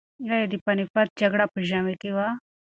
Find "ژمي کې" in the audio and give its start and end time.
1.69-2.11